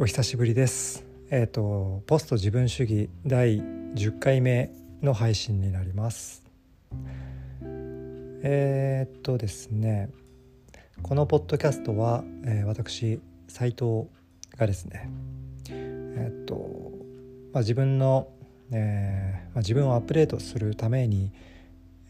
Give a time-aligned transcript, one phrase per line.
[0.00, 4.70] お久しぶりですえっ、ー、とポスト自分主義第10回目
[5.02, 6.44] の配信になります
[8.44, 10.08] えっ、ー、とですね
[11.02, 14.06] このポッドキャストは、えー、私斉藤
[14.56, 15.10] がですね
[15.68, 16.54] えっ、と、
[17.52, 18.28] まあ、自分の、
[18.70, 21.32] えまあ、自分をアップデートするために、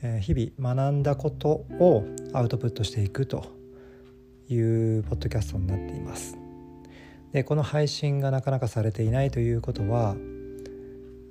[0.02, 1.48] え日々学んだこと
[1.80, 3.46] をアウトプットしていくと
[4.48, 6.47] いうポッドキャストになっています。
[7.32, 10.17] でこの配信がなかなかされていないということは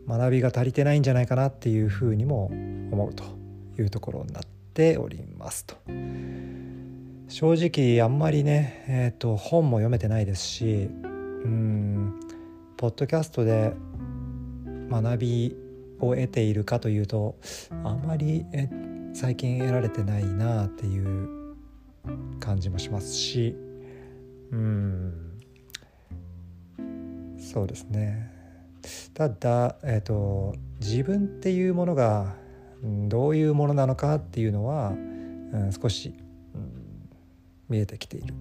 [0.07, 2.45] 学びが足りてないんじゃないかなっていうふうにも
[2.91, 3.23] 思うと
[3.79, 4.43] いうところになっ
[4.73, 5.75] ておりますと。
[7.29, 10.89] 正直あんまりね、えーと、本も読めてないですし
[11.43, 12.19] うん
[12.77, 13.73] ポッドキャストで
[14.89, 15.55] 学び
[15.99, 17.35] を得ているかというと
[17.83, 18.69] あんまりえ
[19.13, 21.55] 最近得られてないなっていう
[22.39, 23.55] 感じもしますし
[24.51, 25.26] うん
[27.39, 28.31] そうですね。
[29.13, 32.35] ただ、えーと、自分っていうものが
[32.83, 36.13] どういうものなのかっていうのは、うん、少し、
[36.53, 37.09] うん、
[37.69, 38.33] 見えてきている。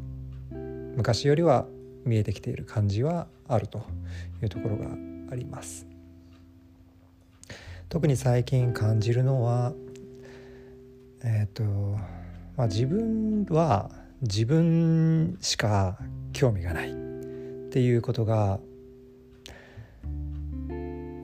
[0.96, 1.66] 昔よりは
[2.04, 3.78] 見えてきている感じはあると
[4.42, 4.86] いうところが
[5.30, 5.86] あります。
[7.88, 9.72] 特に最近感じるのは
[11.22, 11.64] えっ、ー、と
[12.56, 13.90] まあ自分は
[14.22, 15.98] 自分しか
[16.32, 16.94] 興味がないっ
[17.70, 18.58] ていうことが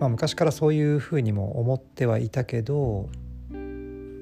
[0.02, 3.08] まあ、昔からそういうふうにも思ってはいたけど、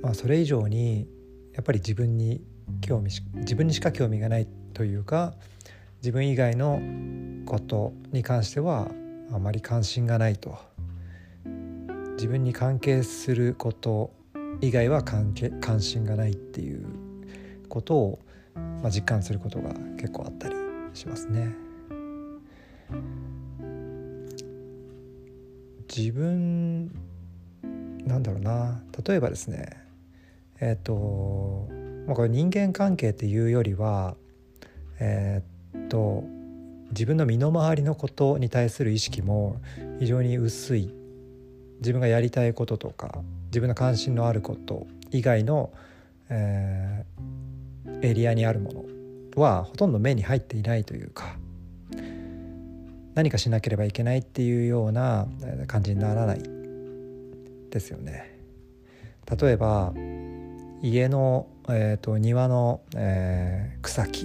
[0.03, 1.09] まあ、それ以上に
[1.55, 2.45] やっぱり自分に
[2.83, 5.33] 興味自分にしか興味がないというか
[6.03, 6.83] 自分以外の
[7.47, 8.91] ことに関しては
[9.33, 10.59] あまり関心がないと
[12.17, 14.13] 自分に関係すること
[14.61, 16.85] 以外は関係関心がないっていう
[17.71, 18.19] ことを、
[18.55, 20.55] まあ、実感することが結構あったり
[20.93, 21.49] しますね。
[25.95, 26.87] 自分
[28.07, 28.83] なんだろうな。
[29.07, 29.71] 例えばですね
[30.61, 31.69] えっ、ー、と、
[32.07, 34.17] まあ、これ人間関係っていうよりは
[34.99, 35.43] え
[35.77, 36.25] っ、と
[36.91, 39.61] 自分の身の回りのことに対する意識も
[39.99, 40.95] 非常に薄い。
[41.81, 45.73] 自分がやりたいこととか自分の関心のあること以外の、
[46.29, 51.37] えー、エリアにあるものはほとんど目に入っていないというか
[53.21, 55.29] 何かしなければいけないっていうような
[55.67, 56.61] 感じにならない。
[57.69, 58.35] ですよね。
[59.39, 59.93] 例えば
[60.81, 64.25] 家の、えーと、庭の、えー、草木。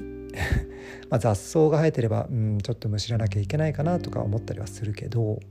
[1.11, 5.41] まあ雑草が生えてれば、うん、ちょっとむしらなきゃいけないかなとか思ったりはするけど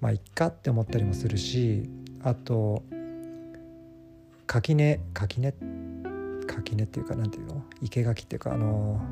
[0.00, 1.90] まあいっかって思ったりもするし
[2.22, 2.82] あと
[4.46, 5.54] 垣根垣根
[6.46, 7.62] 垣根っていうかなんていうの？
[7.82, 9.02] 生垣っていうかあの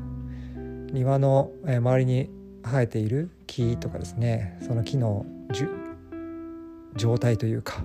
[0.91, 5.25] 庭のえ周りに生えている木とかですねその木の
[6.95, 7.83] 状態というか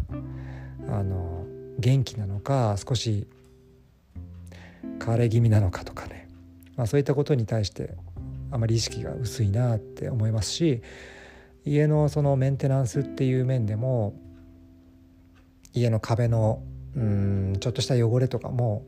[0.88, 1.46] あの
[1.78, 3.26] 元気なのか少し
[4.98, 6.28] 枯れ気味なのかとかね、
[6.76, 7.94] まあ、そういったことに対して
[8.50, 10.82] あまり意識が薄いなって思いますし
[11.64, 14.14] 家のそのメンテナンスっていう面でも
[15.74, 16.62] 家の壁の
[16.96, 18.84] うんちょっとした汚れとかも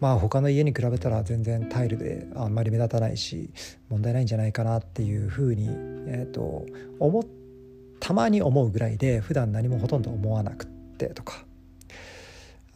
[0.00, 3.50] まあ他の家に比べたら全然タイルであんまり目立たないし
[3.88, 5.68] 問題ないんじゃないかなっていうふうに、
[6.06, 6.64] えーと、
[6.98, 7.24] 思
[8.00, 11.44] たまに思うぐらいで普段何もほとんど思わなくってとか。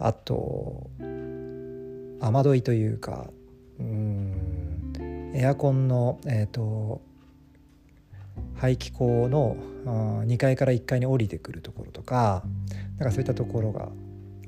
[0.05, 3.31] あと雨どいというか
[3.79, 7.01] うんエアコンの、えーと、
[8.57, 9.57] 排気口の
[10.27, 12.43] 2階から1階に降りてくるところとか
[12.99, 13.89] なんかそういったところが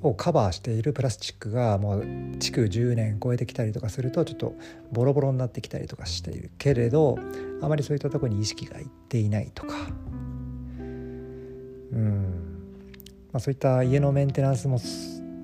[0.09, 2.05] をカバーしているプラスチックがもう
[2.39, 4.55] 築10年超えてきたりとかするとちょっと
[4.93, 7.19] ボロボロになってきたりとかしているけれど
[7.63, 9.75] あまりそういったとこに意識がいっていないとか
[10.79, 12.23] うん、
[13.33, 14.79] まあ、そういった家のメンテナンスも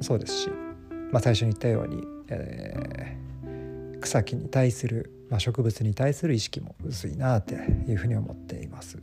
[0.00, 0.50] そうですし、
[1.10, 8.98] まあ、最初に言ったように、えー、草木に対する、まあ、植物に対する意識も薄いなっていうふうに思っています。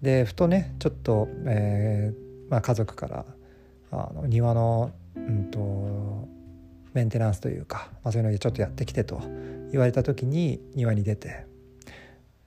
[0.00, 3.26] でふとねちょっと、えーまあ、家族から
[3.90, 6.28] あの庭の、うんと、
[6.94, 9.20] メンテナンスというか、まあ、そういうのでちょっとやってきてと
[9.70, 11.44] 言われた時に庭に出て、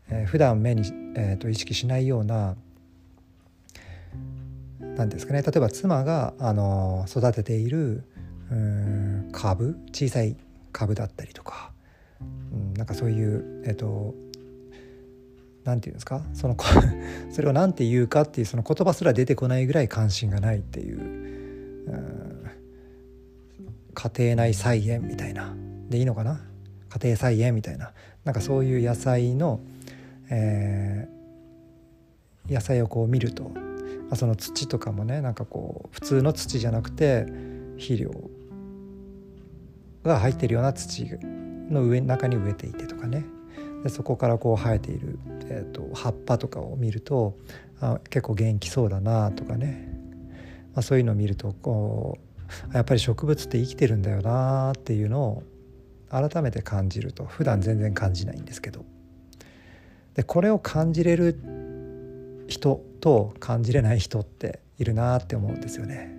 [0.09, 0.81] えー、普段目に、
[1.15, 2.55] えー、と意識しないような
[4.79, 8.03] 何ですかね例えば妻が、あの育てている
[8.51, 10.35] うん株小さい
[10.73, 11.71] 株だったりとか、
[12.19, 14.13] うん、なんかそういう、えっ、ー、と
[15.63, 16.57] 何て言うんですかその
[17.31, 20.99] それを何て言うかっていうその言葉すら出てこないぐらい関心がないっていう
[23.93, 25.55] 家庭内菜園みたいな。
[25.89, 26.41] でいいのかな？
[26.89, 27.91] 家庭菜園みたいな。
[28.23, 29.59] なんかそういう野菜の、
[30.29, 33.51] えー、野菜をこう見ると、
[34.09, 37.25] あ、その土とかもねなんかこう普通の土じゃなくて
[37.77, 38.11] 肥料
[40.03, 41.05] が入ってるような土
[41.69, 43.25] の上中に植えていてとかね。
[43.83, 47.35] でそこからこう生えている、えーと、葉っぱとかを見ると
[47.79, 49.90] あ結構元気そうだなとかね、
[50.73, 52.17] まあ、そういうのを見るとこ
[52.71, 55.43] うやっぱり植物って生きてるんだよなっていうのを
[56.09, 58.85] 改めて感じると普段全然感じないんですけど
[60.15, 66.17] でこれを感じれる人と感じれない人っているなって思うんですよね。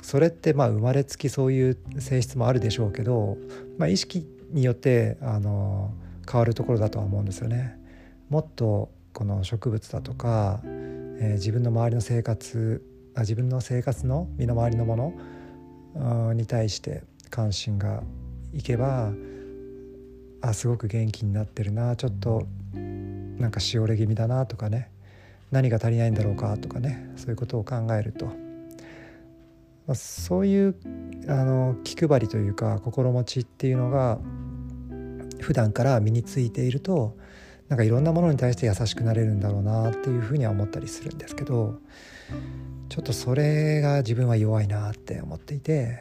[0.00, 3.36] それってまあ生まれつきそういう性質もあるでしょうけど、
[3.78, 5.92] まあ、意識によってあの
[6.28, 7.78] 変わるところだとは思うんですよね。
[8.28, 12.82] もっとこの植物だとか、えー、自分の周りの生活
[13.20, 15.14] 自分の生活の身の回りのも
[15.94, 18.02] のに対して関心が
[18.52, 19.12] いけば
[20.40, 24.90] あすごく元気になってるなちょっとなんかしおれ気味だなとかね
[25.50, 28.32] 何が足りないんだろうかとかねそういうことを考えると、ま
[29.88, 30.74] あ、そういう
[31.28, 34.18] あの気配りというか心持ちっていうのが
[35.40, 37.16] 普段から身についていると
[37.68, 41.78] なんかいろんなものに対して優しくなれるんだろうなっていうふうには思ったりするんですけど
[42.88, 46.00] ちょっとそれが自分は弱いなって思っていて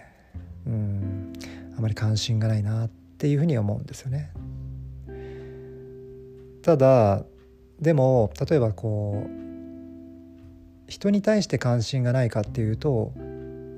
[0.66, 1.34] うん
[1.78, 4.32] あまり関心がないなっていうふうに思うんですよね。
[6.62, 7.24] ただ
[7.80, 9.32] でも例えばこう
[10.88, 13.14] 人に対して関心がないかっていうと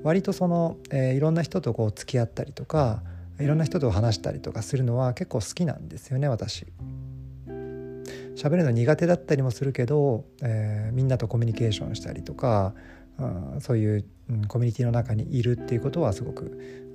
[0.02, 3.02] 割とその、えー、いろんな人とこう付き合ったりとか
[3.40, 6.66] いろんな人と話したりとかするのは結構好きなんですよね私。
[8.36, 12.74] 喋るの苦手だったりもするけど、えー、みんなとコミュニケーションしたりとか、
[13.18, 16.44] うん、そういう、うん、コミュニティの中にいるっていうことはすごく、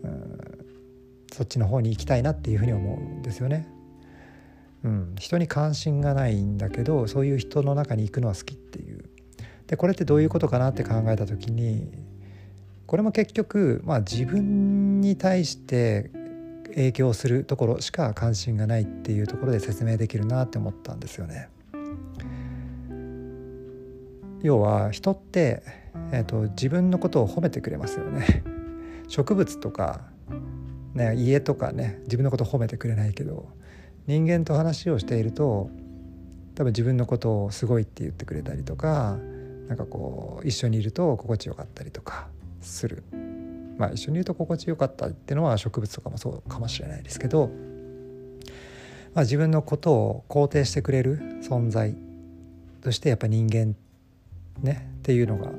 [0.04, 0.66] うん、
[1.32, 3.68] そっちの方に行きたいなっていうふうに思うんですよね。
[4.84, 9.04] うん、人に関心がないんだけどそういう人の中に行くのは好きっていう
[9.68, 11.92] でこれってどういうことかなって考えた時に
[12.86, 16.12] これも結局、まあ、自分に対して
[16.76, 21.50] 影響するところしか関心がないっていうところで説明できるなって思ったんですよね。
[24.42, 25.64] 要は人って、
[26.12, 28.44] えーと、自分のことを褒めてくれますよね。
[29.10, 30.02] 植物とか、
[30.94, 33.48] ね、家とかね自分のことを褒めてくれないけど
[34.08, 35.70] 人間と話をしていると
[36.56, 39.18] 多分自分のことをすごいって言ってくれたりとか
[39.68, 42.28] なんかこう一緒にいると心地よかったりとか
[42.62, 43.04] する
[43.80, 47.48] まあ一緒にいると心地よかったっていうのは植物とかもそうかもしれないですけど、
[49.14, 51.96] まあ、自分のことを肯定してくれる存在
[52.82, 53.76] としてやっぱ人間
[54.62, 55.50] ねっていうのが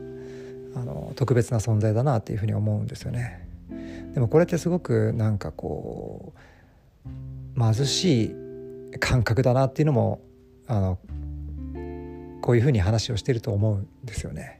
[0.79, 3.49] あの特別な存在だなっていうふうに思うんですよね。
[4.13, 10.21] でもこれってすごくなんかこう貧しい感覚だなっていうのも
[10.67, 10.99] あの
[12.43, 14.60] こういうふうに話をしてると思うんですよね。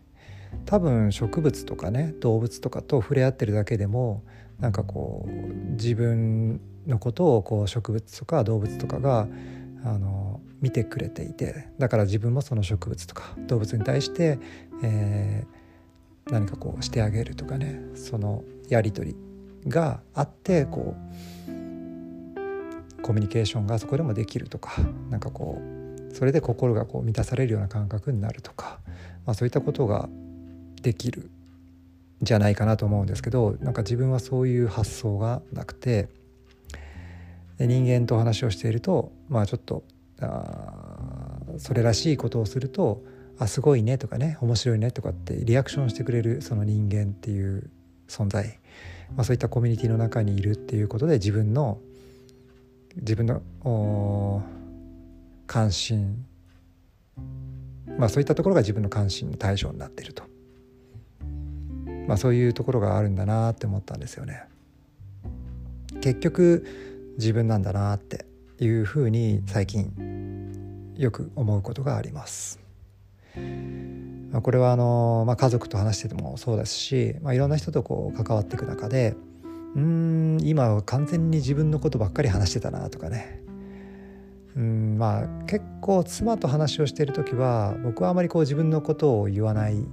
[0.67, 4.23] 多分植物とかね動物とかと触れ合ってるだけでも
[4.59, 5.31] なんかこう
[5.73, 9.29] 自分のことをこう植物とか動物とかが
[9.85, 14.39] あの見てくれていてだから自分もその植物とか動物に対して、
[14.83, 19.17] えー、何かこうしてあげるとかねそのやり取り
[19.71, 20.95] があってこ
[21.49, 24.73] うコミュニケーションがそこでもできるとか
[25.09, 28.81] なんかこうそれで心がこう満たされるような感覚になるとか、
[29.27, 30.09] まあ、そういったことが
[30.83, 31.31] できる
[32.23, 36.09] じゃないかなと思うんですけどなんか自分はそういう発想がなくて
[37.59, 39.83] 人間と話をしているとまあちょっと
[40.21, 43.03] あそれらしいことをすると
[43.39, 47.71] 「あすごいね」とかね「面白いね」とかってリアクションしてくれるその人間っていう
[48.09, 48.59] 存在、
[49.17, 51.79] まあ、そういったコミュニティの中にいるっていうことで自分の
[52.97, 54.43] 自分の
[55.47, 56.27] 関心。
[57.99, 60.23] まあそういったところが自分の関心の対象になっていると、
[62.07, 64.43] まあ、そういうところがあるんだなって思ったんですよね。
[66.01, 66.67] 結局
[67.19, 68.27] 自分なんだなって
[68.59, 72.61] いうふうに最近よく思うことがあります。
[74.31, 79.15] まあ、これはあの、まあ、家族と話しててもそうですし、まあ、いろんな人とこう関わっていく中で
[79.75, 83.41] うん今は完全に自分のことばっかり話してたなとかね
[84.57, 89.85] うんまあ結構妻と話をしている時は僕はあまりこう自分のことを言わない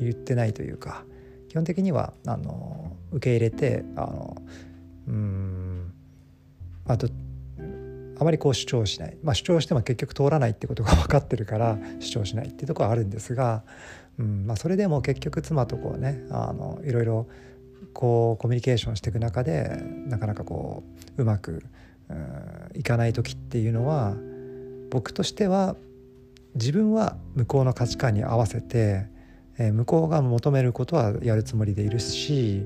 [0.00, 1.04] 言ってないというか
[1.56, 4.36] 基本的にはあの受け入れてあの
[5.08, 5.90] うん
[6.86, 7.08] あと
[8.18, 13.62] あまりこう主張しない、まあ、主張しても結局通らないってことが分かってるから主張しないっていうとこはあるんですが、
[14.18, 17.26] うんまあ、それでも結局妻とこうねあのいろいろ
[17.94, 20.82] こうコミュニケーションしていく中でなかなかこ
[21.16, 21.64] ううまく
[22.74, 24.14] いかない時っていうのは
[24.90, 25.74] 僕としては
[26.54, 29.15] 自分は向こうの価値観に合わせて、
[29.58, 32.62] えー、向こうが求めることはやるつもりでいるし、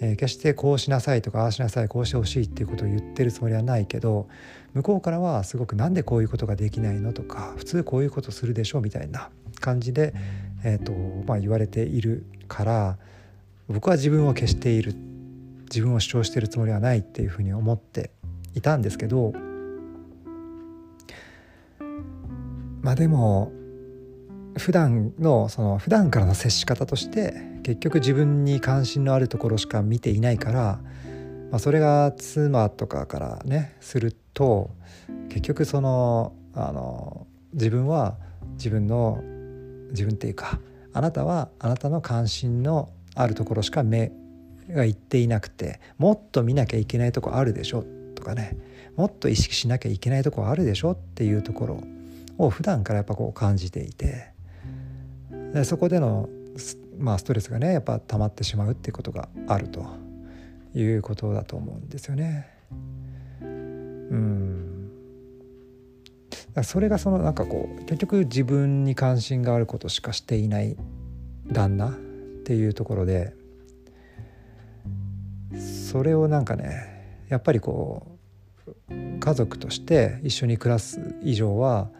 [0.00, 4.28] えー、決してこうしなさいとかああしなさいこうしてほしいっていうことを言ってるつもりはないけど
[4.74, 9.30] 向こうからはすごくなんでこういうことができないのとか普通こういうことするでしょみたいな
[9.60, 10.14] 感じで、
[10.64, 10.92] えーと
[11.26, 12.98] まあ、言われているから
[13.68, 14.94] 僕は自分を消している。
[15.70, 18.10] 自分を主張しているつもりはないっていうふうに思って
[18.54, 19.32] いたんですけど
[22.82, 23.52] まあでも
[24.58, 30.80] 普段のその普段からの接し方として結局自分に関心のあるところしか見ていないから、
[31.50, 34.70] まあ、それが妻とかからねすると
[35.28, 38.16] 結局そのあの自分は
[38.54, 39.20] 自分の
[39.90, 40.58] 自分っていうか
[40.92, 44.12] あなたはあなたの関心のあるところしか目
[44.68, 48.56] がいっていなくてもっと見なきゃいけないとこあるでしょとかね
[48.96, 51.80] もっと意識しなきゃいけないとこあるでしょっていうところ
[52.38, 54.30] を普段からやっぱこう感じていて
[55.52, 56.28] でそこでの、
[56.98, 59.84] まあ、ストレスがねやっぱ溜まってしまうっていうことがあると
[60.74, 62.48] いうことだと思うんですよね。
[63.40, 64.90] うん
[66.64, 70.76] それがそのなんかこう結局自分に関心があることしかしていない
[71.46, 71.92] 旦那っ
[72.44, 73.34] ていうところで
[75.90, 78.18] それをなんかねやっぱりこ
[78.88, 81.90] う家族として一緒に暮らす以上は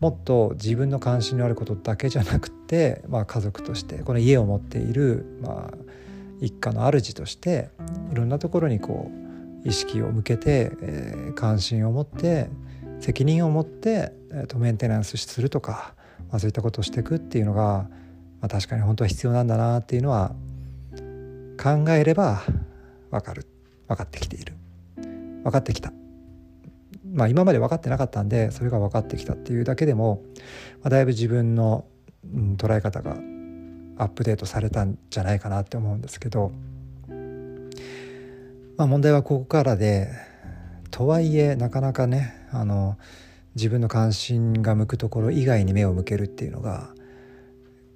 [0.00, 5.74] もっと自分の関心のあることだけじゃなくて、まあ、家族としてこの家を持っている、まあ、
[6.40, 7.70] 一家の主として
[8.12, 9.10] いろんなところにこ
[9.64, 12.48] う意識を向けて、えー、関心を持って
[13.00, 15.94] 責任を持って、えーと、メンテナンスするとか、
[16.30, 17.88] まあ、そういったことをしていくっていうのが、ま
[18.42, 20.34] あ、確かに本当は必要なんだなっていうのは
[21.62, 22.42] 考えれば
[23.10, 23.46] 分かる。
[23.88, 24.54] 分かってきている。
[25.42, 25.92] 分かってきた。
[27.16, 30.22] まあ、今まで分かってなかったんでそれが分かってきたっていうだけでも、
[30.82, 31.86] まあ、だいぶ自分の、
[32.30, 33.12] うん、捉え方が
[33.96, 36.52] アップデートされたんじゃないかなって思うんですけど、
[38.76, 40.10] まあ、問題はここからで
[40.90, 42.98] とはいえなかなかねあの
[43.54, 46.90] 自分の関心が向くところ以外に目を向けるっていうのが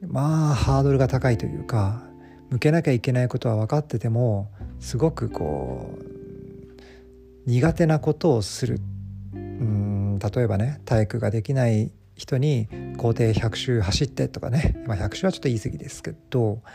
[0.06, 2.02] まあハードルが高いというか
[2.48, 6.10] 向けなきゃいけないことは分かっててもすごくこう
[7.46, 8.80] 苦手なことをする
[9.60, 16.70] うん例えばね体育ができない人に校庭100周走ってとかね、まあ、100周はちょっと言い過ぎですけど、ま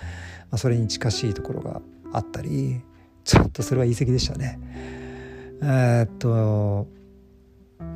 [0.52, 1.82] あ、それに近しいところが
[2.14, 2.82] あったり
[3.24, 4.60] ちょっとそれは言い過ぎでしたね。
[5.62, 6.88] えー、っと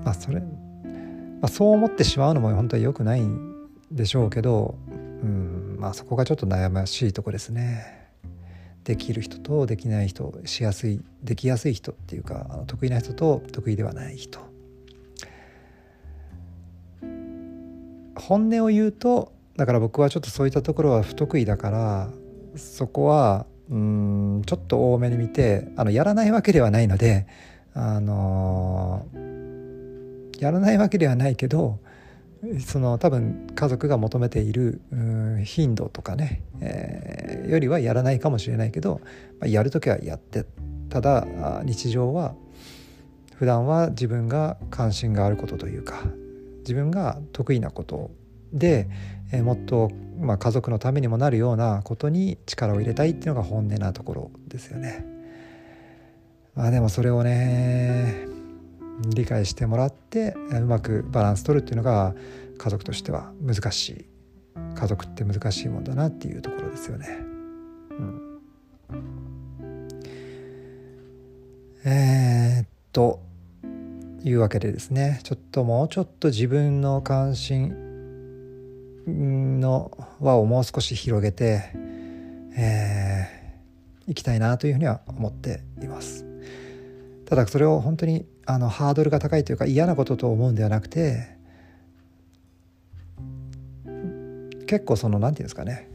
[0.03, 0.47] まあそれ、ま
[1.43, 4.93] あ、そう思ってしまうのも本当は良くないんでしょうけど、う
[5.25, 7.99] んまあ、そこがちょっと悩ましいとこですね。
[8.83, 14.48] できる人とできない人しやすいできやすい人っていうかあの得意な人と得意ではない人
[18.29, 22.09] 本音を言うとだから僕はちょっとそういったところは不得意だから
[22.55, 27.25] そこはうんちょっと多めに見てあのやらないわけではないので
[27.73, 29.07] あの
[30.37, 31.79] やらないわけではないけど
[32.63, 34.79] その多分家族が求めている
[35.43, 39.01] 頻度とかね、えー、よりはやらないかもしれないけど、
[39.39, 40.45] まあ、やる時はやって
[40.89, 41.25] ただ
[41.63, 42.35] 日常は
[43.33, 46.03] 普段は自分が関心があることというか
[46.59, 48.11] 自分が得意なこと
[48.53, 48.89] で、
[49.31, 55.05] え、もっと、まあ、家族のためにもなるようなことに力を入れたいっていうのが本音なところですよね。
[56.55, 58.27] まあでもそれをね
[59.15, 62.13] 理解してもらってうまくバランス取るっていうのが
[62.57, 64.05] 家族としては難しい
[64.75, 67.07] 家族って難しいもんだなっていうところですよね。
[67.91, 68.41] うん、
[71.85, 73.21] えー、っと
[74.23, 77.88] いうわけでですねちょっともうちょっと自分の関心
[79.09, 81.71] の輪をもう少し広げて、
[82.57, 86.25] えー、いきたいなというふうには思っています。
[87.25, 91.37] ただそれを本当にあのハードルが高いというか嫌なことと思うんではなくて
[94.65, 95.89] 結構その何て言うんですかね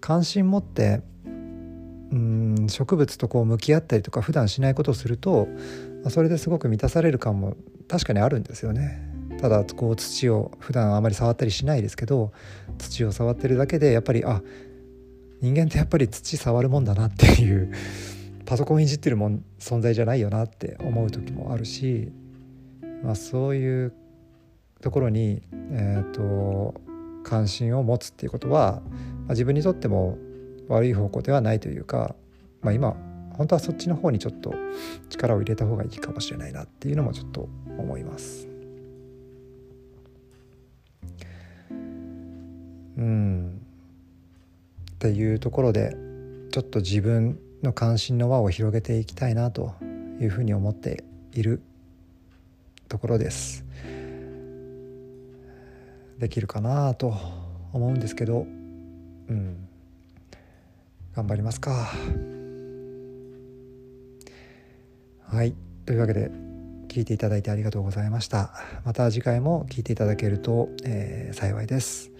[0.00, 1.28] 関心持ってう
[2.16, 5.48] ん植物とこう向き合ったりとか普段しないことをすると
[6.08, 7.56] それですごく満たされる感も
[7.88, 9.13] 確かにあるんですよね。
[9.44, 12.32] ただこう土を普段あまり触ったりしないですけど
[12.78, 14.40] 土を触ってるだけでやっぱりあ
[15.42, 17.70] 人間ってやっぱり土触るもんだなっていう
[18.46, 22.10] パソコンいじってるもん存在じゃないよなって思う時もあるし、
[23.02, 23.92] まあ、そういう
[24.80, 26.80] ところに、えーと、
[27.22, 28.92] 関心を持つっていうことは、ま
[29.26, 30.16] あ、自分にとっても
[30.68, 32.14] 悪い方向ではないというか、
[32.62, 32.96] まあ、今
[33.36, 34.54] 本当はそっちの方にちょっと
[35.10, 37.46] 力を入れた方がいいかもしれないなっていうのもちょっと
[37.76, 38.53] 思います。
[42.96, 43.60] うん。
[44.92, 45.96] っていうところで
[46.50, 49.74] ちょっと自分の関心の輪を広げていきたいなと
[50.20, 51.60] いうふうに思っている
[52.88, 53.64] ところです。
[56.18, 57.14] できるかなと
[57.72, 58.46] 思うんですけど
[59.28, 59.68] うん。
[61.14, 61.90] 頑張りますか。
[65.22, 65.54] はい。
[65.86, 66.30] というわけで
[66.88, 68.52] 聞いていただいてありがとうございました。
[68.84, 72.13] また次回も聞いていただけると、えー、幸いです。